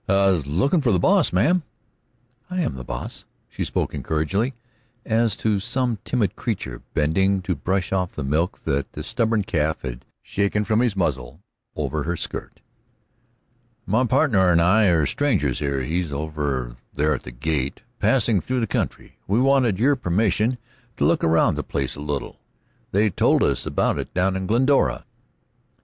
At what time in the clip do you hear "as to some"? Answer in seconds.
5.05-5.99